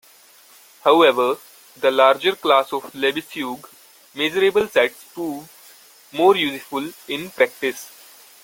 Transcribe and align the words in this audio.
However, 0.83 1.37
the 1.79 1.91
larger 1.91 2.35
class 2.35 2.73
of 2.73 2.91
Lebesgue 2.95 3.69
measurable 4.15 4.67
sets 4.67 5.03
proves 5.13 5.47
more 6.11 6.35
useful 6.35 6.91
in 7.07 7.29
practice. 7.29 7.91